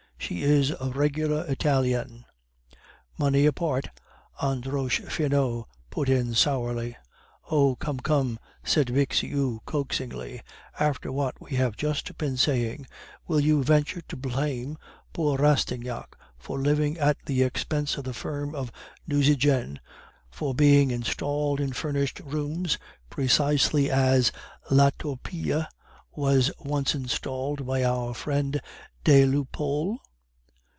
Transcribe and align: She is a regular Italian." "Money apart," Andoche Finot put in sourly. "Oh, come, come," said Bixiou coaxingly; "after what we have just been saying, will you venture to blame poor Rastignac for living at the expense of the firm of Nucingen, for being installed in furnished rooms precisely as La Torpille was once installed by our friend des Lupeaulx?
She 0.31 0.43
is 0.43 0.69
a 0.69 0.89
regular 0.91 1.43
Italian." 1.47 2.25
"Money 3.17 3.47
apart," 3.47 3.89
Andoche 4.41 5.03
Finot 5.11 5.65
put 5.89 6.07
in 6.09 6.35
sourly. 6.35 6.95
"Oh, 7.49 7.75
come, 7.75 7.99
come," 7.99 8.37
said 8.63 8.93
Bixiou 8.93 9.59
coaxingly; 9.65 10.41
"after 10.79 11.11
what 11.11 11.41
we 11.41 11.55
have 11.57 11.75
just 11.75 12.17
been 12.19 12.37
saying, 12.37 12.85
will 13.27 13.39
you 13.41 13.61
venture 13.63 13.99
to 14.07 14.15
blame 14.15 14.77
poor 15.11 15.37
Rastignac 15.39 16.15
for 16.37 16.59
living 16.59 16.97
at 16.99 17.17
the 17.25 17.41
expense 17.43 17.97
of 17.97 18.03
the 18.05 18.13
firm 18.13 18.53
of 18.55 18.71
Nucingen, 19.07 19.79
for 20.29 20.53
being 20.53 20.91
installed 20.91 21.59
in 21.59 21.73
furnished 21.73 22.19
rooms 22.23 22.77
precisely 23.09 23.89
as 23.91 24.31
La 24.69 24.91
Torpille 24.99 25.65
was 26.11 26.51
once 26.59 26.93
installed 26.95 27.65
by 27.65 27.83
our 27.83 28.13
friend 28.13 28.61
des 29.03 29.25
Lupeaulx? 29.25 29.97